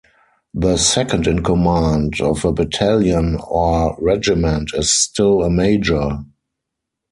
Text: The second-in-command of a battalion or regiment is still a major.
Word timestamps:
The 0.55 0.77
second-in-command 0.77 2.21
of 2.21 2.43
a 2.43 2.51
battalion 2.51 3.35
or 3.47 3.95
regiment 3.99 4.71
is 4.73 4.89
still 4.89 5.43
a 5.43 5.49
major. 5.51 6.23